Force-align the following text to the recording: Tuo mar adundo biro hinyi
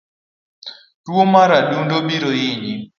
Tuo 1.03 1.23
mar 1.33 1.49
adundo 1.59 1.95
biro 2.07 2.29
hinyi 2.39 2.73